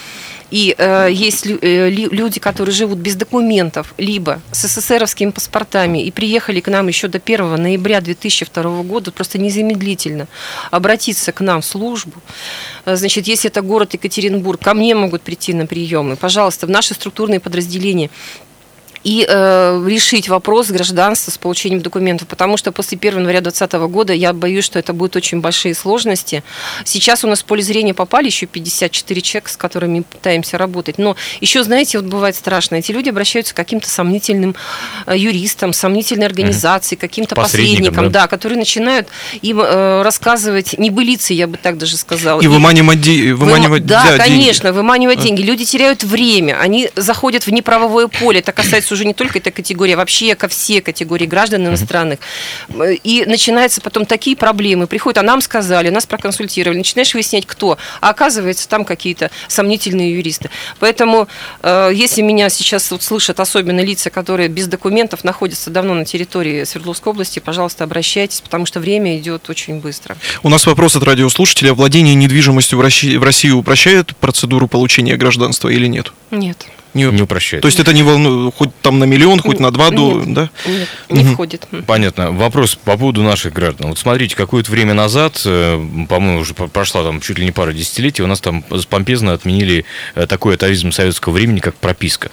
[0.53, 6.61] и э, есть э, люди, которые живут без документов, либо с СССРовскими паспортами и приехали
[6.61, 10.29] к нам еще до 1 ноября 2002 года, просто незамедлительно
[10.71, 12.21] обратиться к нам в службу.
[12.85, 16.17] Э, значит, если это город Екатеринбург, ко мне могут прийти на приемы.
[16.17, 18.11] Пожалуйста, в наши структурные подразделения
[19.05, 24.13] и э, решить вопрос гражданства с получением документов, потому что после 1 января 2020 года
[24.13, 26.43] я боюсь, что это будут очень большие сложности.
[26.85, 31.17] Сейчас у нас в поле зрения попали еще 54 человека, с которыми пытаемся работать, но
[31.41, 34.55] еще, знаете, вот бывает страшно, эти люди обращаются к каким-то сомнительным
[35.07, 38.23] э, юристам, сомнительной организации, каким-то посредникам, посредникам да?
[38.23, 39.09] да, которые начинают
[39.41, 42.41] им э, рассказывать небылицы, я бы так даже сказала.
[42.41, 44.77] И, и выманивать, де- выманивать Да, да конечно, деньги.
[44.77, 45.43] выманивать деньги.
[45.43, 49.95] Люди теряют время, они заходят в неправовое поле, это касается уже не только эта категория,
[49.95, 52.19] а вообще ко все категории граждан иностранных.
[53.03, 54.87] И начинаются потом такие проблемы.
[54.87, 56.79] Приходят, а нам сказали, нас проконсультировали.
[56.79, 57.79] Начинаешь выяснять, кто.
[58.01, 60.51] А оказывается, там какие-то сомнительные юристы.
[60.79, 61.29] Поэтому,
[61.63, 66.65] э, если меня сейчас вот слышат особенно лица, которые без документов находятся давно на территории
[66.65, 70.17] Свердловской области, пожалуйста, обращайтесь, потому что время идет очень быстро.
[70.43, 71.75] У нас вопрос от радиослушателя.
[71.75, 76.13] Владение недвижимостью в России, в России упрощает процедуру получения гражданства или нет?
[76.31, 77.63] Нет не, не упрощает.
[77.63, 80.51] То есть это не волнует, хоть там на миллион, хоть на два, нет, да?
[80.67, 81.33] Нет, не угу.
[81.33, 81.67] входит.
[81.87, 82.33] Понятно.
[82.33, 83.89] Вопрос по поводу наших граждан.
[83.89, 85.77] Вот смотрите, какое-то время назад, э,
[86.09, 90.27] по-моему, уже прошла там чуть ли не пара десятилетий, у нас там помпезно отменили э,
[90.27, 92.31] такой атовизм советского времени, как прописка.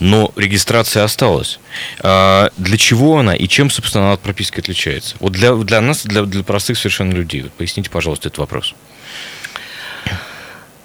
[0.00, 1.60] Но регистрация осталась.
[2.00, 5.16] А для чего она и чем, собственно, она от прописки отличается?
[5.20, 7.42] Вот для, для нас, для, для простых совершенно людей.
[7.42, 8.74] Вот поясните, пожалуйста, этот вопрос.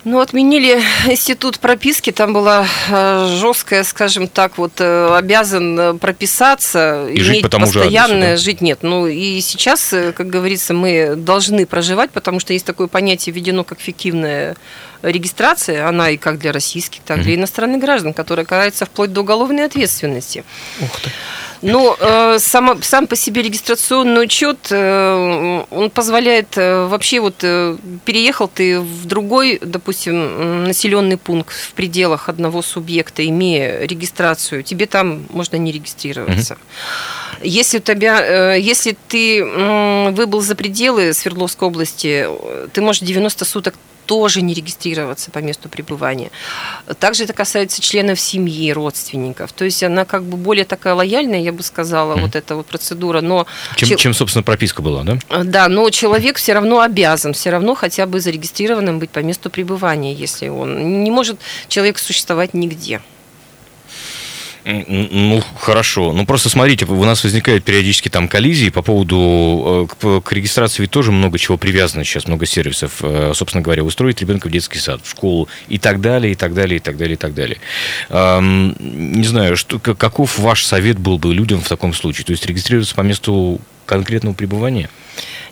[0.04, 7.08] Ну, отменили институт прописки, там была э, жесткая, скажем так, вот э, обязан э, прописаться,
[7.10, 8.52] и иметь жить постоянное, адресу, да?
[8.52, 8.80] жить нет.
[8.84, 13.80] Ну, и сейчас, как говорится, мы должны проживать, потому что есть такое понятие введено как
[13.80, 14.56] фиктивная
[15.02, 19.22] регистрация, она и как для российских, так и для иностранных граждан, которая карается вплоть до
[19.22, 20.44] уголовной ответственности.
[20.82, 21.12] Ух ты.
[21.62, 27.78] Ну, э, сам, сам по себе регистрационный учет, э, он позволяет э, вообще вот э,
[28.06, 35.26] переехал ты в другой, допустим, населенный пункт в пределах одного субъекта, имея регистрацию, тебе там
[35.30, 36.54] можно не регистрироваться.
[36.54, 36.62] Угу.
[37.42, 39.44] Если, у тебя, э, если ты
[40.12, 42.28] выбыл за пределы Свердловской области,
[42.74, 43.76] ты можешь 90 суток
[44.08, 46.32] тоже не регистрироваться по месту пребывания.
[47.00, 49.52] Также это касается членов семьи, родственников.
[49.52, 52.22] То есть она как бы более такая лояльная, я бы сказала, mm.
[52.22, 53.22] вот эта вот процедура.
[53.22, 53.46] Но
[53.76, 55.18] чем, чем, собственно, прописка была, да?
[55.44, 60.14] Да, но человек все равно обязан, все равно хотя бы зарегистрированным быть по месту пребывания,
[60.14, 63.02] если он не может человек существовать нигде.
[64.70, 66.12] Ну, хорошо.
[66.12, 69.88] Ну, просто смотрите, у нас возникают периодически там коллизии по поводу...
[70.02, 72.98] Э, к, регистрации ведь тоже много чего привязано сейчас, много сервисов.
[73.02, 76.54] Э, собственно говоря, устроить ребенка в детский сад, в школу и так далее, и так
[76.54, 77.58] далее, и так далее, и так далее.
[78.10, 82.26] Не знаю, что, каков ваш совет был бы людям в таком случае?
[82.26, 84.90] То есть регистрироваться по месту конкретного пребывания?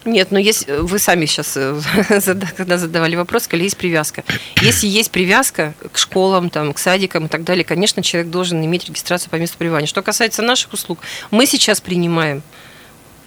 [0.05, 1.79] Нет, но если э, вы сами сейчас, э,
[2.57, 4.23] когда задавали вопрос, сказали, есть привязка.
[4.61, 8.85] Если есть привязка к школам, там, к садикам и так далее, конечно, человек должен иметь
[8.85, 9.87] регистрацию по месту пребывания.
[9.87, 10.99] Что касается наших услуг,
[11.31, 12.43] мы сейчас принимаем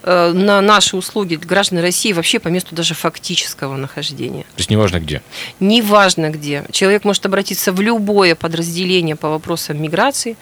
[0.03, 4.43] э, на наши услуги граждан России вообще по месту даже фактического нахождения.
[4.43, 5.23] То есть неважно где?
[5.61, 6.65] Неважно где.
[6.71, 10.37] Человек может обратиться в любое подразделение по вопросам миграции,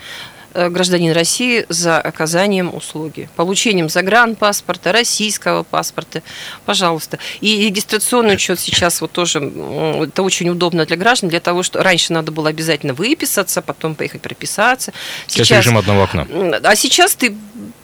[0.71, 3.29] гражданин России за оказанием услуги.
[3.37, 6.23] Получением загранпаспорта, российского паспорта,
[6.65, 7.19] пожалуйста.
[7.41, 12.13] И регистрационный учет сейчас вот тоже, это очень удобно для граждан, для того, что раньше
[12.13, 14.93] надо было обязательно выписаться, потом поехать прописаться.
[15.27, 16.27] Сейчас, сейчас режим одного окна.
[16.63, 17.37] А сейчас ты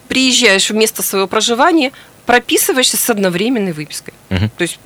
[0.07, 1.91] приезжаешь в место своего проживания,
[2.25, 4.13] прописываешься с одновременной выпиской.
[4.29, 4.49] Мгм.
[4.49, 4.79] То есть,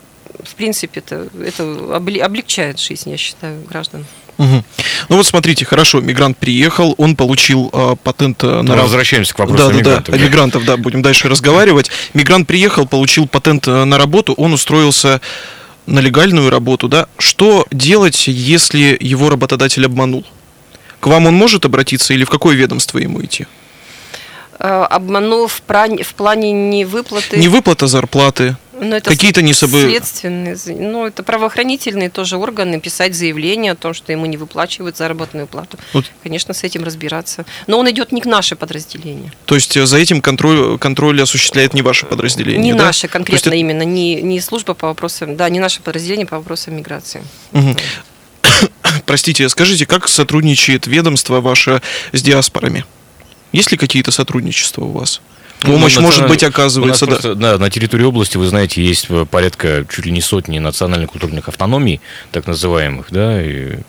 [0.43, 1.63] в принципе, это, это
[1.95, 4.05] облегчает жизнь, я считаю, граждан.
[4.37, 4.63] Мгм.
[5.09, 9.33] Ну вот смотрите, хорошо, мигрант приехал, он получил а, патент э, на Мы раб- возвращаемся
[9.33, 10.15] к вопросу да, да, мигрантов.
[10.15, 11.89] да, о мигрантов, да, будем дальше разговаривать.
[12.13, 15.21] Мигрант приехал, получил патент э, на работу, он устроился
[15.87, 17.07] на легальную работу, да.
[17.17, 20.23] Что делать, если его работодатель обманул?
[20.99, 23.47] К вам он может обратиться или в какое ведомство ему идти?
[24.59, 27.37] Э, Обманул в, в плане не выплаты.
[27.37, 28.55] Не выплата зарплаты,
[29.03, 34.25] какие-то не собы- следственные, ну это правоохранительные тоже органы писать заявление о том, что ему
[34.25, 35.77] не выплачивают заработную плату.
[35.93, 36.05] Вот.
[36.23, 37.45] Конечно, с этим разбираться.
[37.67, 41.73] Но он идет не к наше подразделение, То есть э, за этим контроль, контроль осуществляет
[41.73, 42.85] не ваше подразделение, не да?
[42.85, 46.37] наше есть конкретно это- именно, не не служба по вопросам, да, не наше подразделение по
[46.37, 47.23] вопросам миграции.
[47.51, 47.75] Мгм.
[49.05, 52.85] Простите, скажите, как сотрудничает ведомство ваше с диаспорами?
[53.51, 55.21] Есть ли какие-то сотрудничества у вас?
[55.63, 57.11] Ну, Помощь, националь- может быть, оказывается, да.
[57.13, 61.47] просто, да, на территории области, вы знаете, есть э, порядка чуть ли не сотни национально-культурных
[61.47, 61.99] автономий,
[62.31, 63.79] так называемых, да, и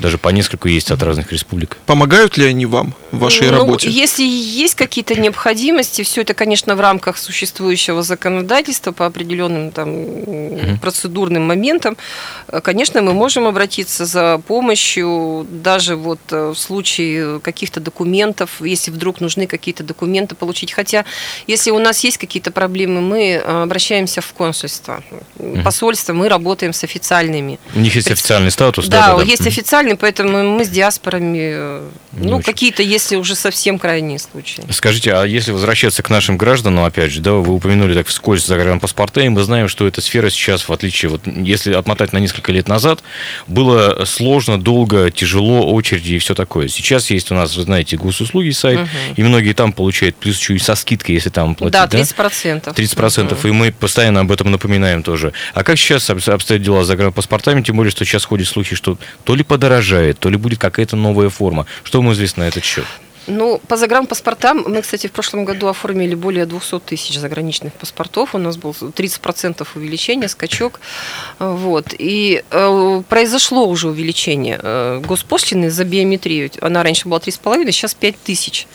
[0.00, 1.76] даже по нескольку есть от разных республик.
[1.86, 3.88] Помогают ли они вам в вашей Ну, работе?
[3.90, 10.78] Если есть какие-то необходимости, все это, конечно, в рамках существующего законодательства по определенным там м,
[10.78, 11.96] процедурным моментам,
[12.48, 18.90] э, конечно, мы можем обратиться за помощью, даже вот э, в случае каких-то документов, если
[18.90, 20.72] вдруг нужны какие-то документы получить.
[20.72, 21.04] Хотя,
[21.46, 25.02] если у нас есть какие-то проблемы, мы э, обращаемся в консульство,
[25.64, 27.58] посольство, мы работаем с официальными.
[27.74, 29.22] У них есть официальный статус, Да, да, да, да.
[29.24, 32.42] есть официальный, поэтому мы с диаспорами, э, ну, очень.
[32.44, 34.62] какие-то, если уже совсем крайние случаи.
[34.70, 39.20] Скажите, а если возвращаться к нашим гражданам, опять же, да, вы упомянули так вскользь загранпаспорта,
[39.20, 42.68] и мы знаем, что эта сфера сейчас, в отличие, вот если отмотать на несколько лет
[42.68, 43.02] назад,
[43.46, 46.68] было сложно, долго, тяжело, очереди и все такое.
[46.68, 48.88] Сейчас есть у нас, вы знаете, госуслуги сайт, Мгм.
[49.16, 52.74] и многие там получают, плюс еще и со скидкой, если там платить, да, 30%.
[52.74, 55.32] 30%, и мы постоянно об этом напоминаем тоже.
[55.54, 58.98] А как сейчас об- обстоят дела с загранпаспортами, тем более, что сейчас ходят слухи, что
[59.24, 59.42] то ли
[59.78, 61.66] подорожает, то ли будет какая-то новая форма.
[61.84, 62.84] Что вам известно на этот счет?
[63.30, 68.34] Ну, по загранпаспортам, мы, кстати, в прошлом году оформили более 200 тысяч заграничных паспортов.
[68.34, 70.80] У нас был 30% увеличение, скачок.
[71.38, 71.94] Вот.
[71.98, 76.50] И э, произошло уже увеличение э, госпошлины за биометрию.
[76.62, 78.66] Она раньше была 3,5, сейчас 5 тысяч.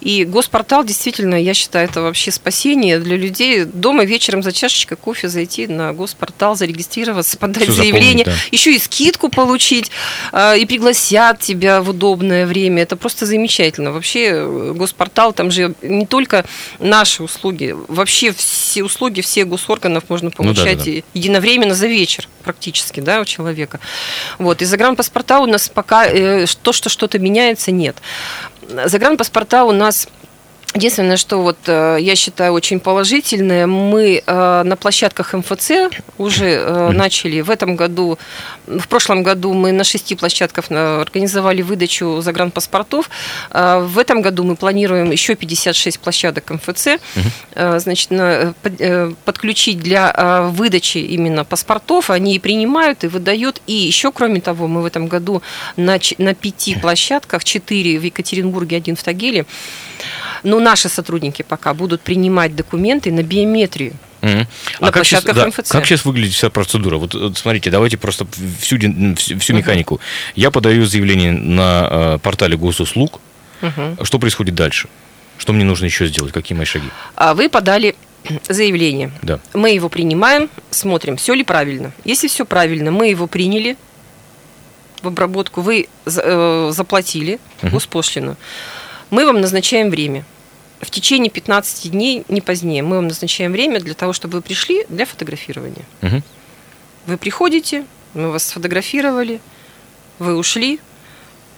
[0.00, 3.64] И госпортал, действительно, я считаю, это вообще спасение для людей.
[3.64, 8.32] Дома вечером за чашечкой кофе зайти на госпортал, зарегистрироваться, подать заполнить, заявление, да.
[8.52, 9.90] еще и скидку получить,
[10.32, 12.82] э, и пригласят тебя в удобное время.
[12.82, 13.90] Это просто замечательно.
[13.90, 16.44] Вообще, э, госпортал, там же не только
[16.78, 21.02] наши услуги, вообще все услуги всех госорганов можно Ну да, да, получать да.
[21.14, 23.80] единовременно за вечер практически, да, у человека.
[24.38, 24.62] Вот.
[24.62, 27.96] И загранпаспорта у нас пока э, то, что что-то меняется, нет.
[28.68, 30.08] Загранпаспорта у нас
[30.74, 35.70] Единственное, что вот э, я считаю очень положительное, мы э, на площадках МФЦ
[36.18, 38.18] уже э, начали в этом году,
[38.66, 43.08] в прошлом году мы на шести площадках организовали выдачу загранпаспортов.
[43.50, 47.00] В этом году мы планируем еще 56 площадок МФЦ,
[47.54, 52.10] значит, на- под- подключить для выдачи именно паспортов.
[52.10, 53.62] Они и принимают, и выдают.
[53.66, 55.42] И еще, кроме того, мы в этом году
[55.76, 59.46] на, на пяти площадках, четыре в Екатеринбурге, один в Тагиле,
[60.42, 63.92] но наши сотрудники пока будут принимать документы на биометрию.
[64.20, 64.48] Мгм.
[64.80, 65.68] На А как сейчас, да, МФЦ.
[65.70, 66.96] как сейчас выглядит вся процедура?
[66.96, 68.26] Вот, вот смотрите, давайте просто
[68.60, 68.76] всю,
[69.16, 70.00] всю, всю механику.
[70.34, 73.20] Я подаю заявление на э, портале госуслуг.
[73.60, 73.98] Мгм.
[74.04, 74.88] Что происходит дальше?
[75.38, 76.32] Что мне нужно еще сделать?
[76.32, 76.88] Какие мои шаги?
[77.14, 77.94] А вы подали
[78.48, 79.12] заявление.
[79.22, 79.38] Да.
[79.54, 81.92] Мы его принимаем, смотрим, все ли правильно.
[82.04, 83.76] Если все правильно, мы его приняли
[85.00, 87.70] в обработку, вы э, заплатили Мгм.
[87.72, 88.36] госпошлину,
[89.10, 90.24] мы вам назначаем время.
[90.80, 94.84] В течение 15 дней, не позднее, мы вам назначаем время для того, чтобы вы пришли
[94.88, 95.84] для фотографирования.
[96.02, 96.22] Мгм.
[97.06, 99.40] Вы приходите, мы вас сфотографировали,
[100.18, 100.78] вы ушли,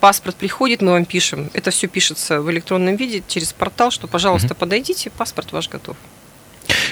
[0.00, 1.50] паспорт приходит, мы вам пишем.
[1.52, 5.96] Это все пишется в электронном виде через портал, что, пожалуйста, подойдите, паспорт ваш готов.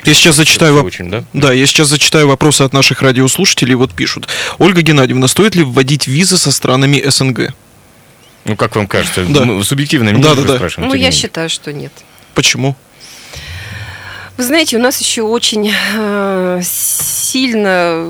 [0.05, 1.25] Я сейчас зачитаю воп- очень, да?
[1.33, 3.75] Да, я сейчас зачитаю вопросы от наших радиослушателей.
[3.75, 4.29] Вот пишут.
[4.59, 7.55] Ольга Геннадьевна, стоит ли вводить визы со странами СНГ?
[8.49, 9.25] Ну, как вам кажется?
[9.29, 9.45] Да.
[9.45, 10.57] Мы субъективно Да, да, да.
[10.57, 11.93] спрашиваем, Ну, я считаю, что нет.
[12.35, 12.75] Почему?
[14.39, 18.07] Вы знаете, у нас еще очень э, сильно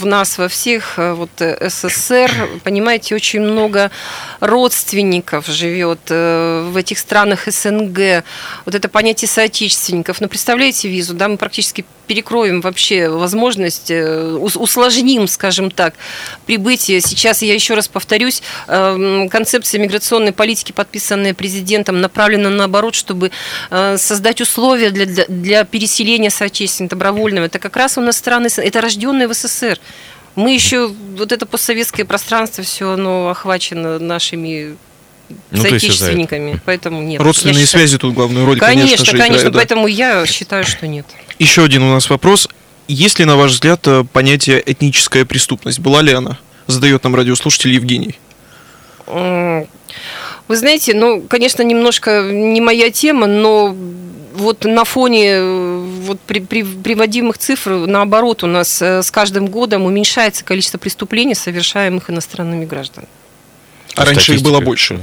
[0.00, 2.32] в нас во всех э, вот э, СССР,
[2.64, 3.90] понимаете, очень много
[4.40, 8.24] родственников живет э, в этих странах СНГ.
[8.64, 10.20] Вот это понятие соотечественников.
[10.20, 15.94] Но представляете визу, да, мы практически перекроем вообще возможность, усложним, скажем так,
[16.44, 17.00] прибытие.
[17.00, 23.30] Сейчас, я еще раз повторюсь, э, концепция миграционной политики, подписанная президентом, направлена наоборот, чтобы
[23.70, 27.44] создать условия для, для, для переселения соотечественников добровольного.
[27.44, 29.78] Это как раз у нас страны, это рожденные в СССР.
[30.36, 34.76] Мы еще, вот это постсоветское пространство, все оно охвачено нашими
[35.50, 37.20] ну, соотечественниками, поэтому нет.
[37.20, 37.86] Родственные считаю...
[37.86, 41.06] связи тут главную роль, конечно, конечно же, Конечно, играют, поэтому я считаю, что нет.
[41.38, 42.48] Еще один у нас вопрос.
[42.88, 45.78] Есть ли, на ваш взгляд, э, понятие этническая преступность?
[45.78, 46.38] Была ли она?
[46.66, 48.18] Задает нам радиослушатель Евгений.
[49.06, 53.76] Вы знаете, ну, конечно, немножко не моя тема, но
[54.34, 55.69] вот на фоне э,
[56.10, 61.36] вот при, при, приводимых цифр, наоборот, у нас э, с каждым годом уменьшается количество преступлений,
[61.36, 63.08] совершаемых иностранными гражданами.
[63.94, 65.00] А раньше их было больше?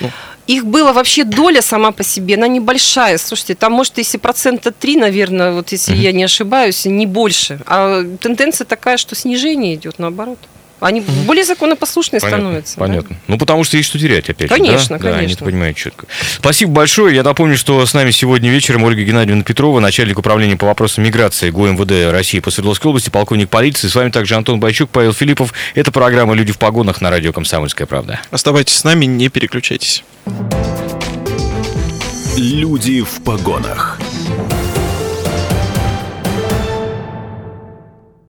[0.00, 0.10] Ну.
[0.48, 3.18] Их было вообще доля сама по себе, она небольшая.
[3.18, 6.02] Слушайте, там, может, если процента 3, наверное, вот если mm-hmm.
[6.02, 7.60] я не ошибаюсь, не больше.
[7.66, 10.38] А тенденция такая, что снижение идет наоборот.
[10.80, 11.12] Они угу.
[11.26, 12.78] более законопослушные понятно, становятся.
[12.78, 13.16] Понятно.
[13.16, 13.22] Да?
[13.28, 14.88] Ну, потому что есть что терять, опять конечно, же.
[14.88, 14.98] Да?
[14.98, 16.06] Конечно, да, они это понимают четко.
[16.36, 17.14] Спасибо большое.
[17.14, 21.50] Я напомню, что с нами сегодня вечером Ольга Геннадьевна Петрова, начальник управления по вопросам миграции
[21.50, 23.88] ГУМВД России по Свердловской области, полковник полиции.
[23.88, 25.52] С вами также Антон Байчук, Павел Филиппов.
[25.74, 28.20] Это программа «Люди в погонах» на радио «Комсомольская правда».
[28.30, 30.04] Оставайтесь с нами, не переключайтесь.
[32.36, 33.98] Люди в погонах.